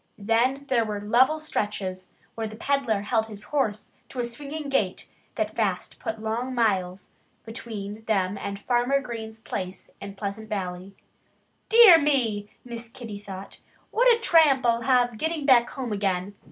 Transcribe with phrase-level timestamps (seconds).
[0.17, 5.07] Then there were level stretches where the peddler held his horse to a swinging gait
[5.35, 7.11] that fast put long miles
[7.45, 10.95] between them and Farmer Green's place in Pleasant Valley.
[11.69, 13.59] "Dear me!" Miss Kitty thought.
[13.91, 16.33] "What a tramp I'll have getting back home again!"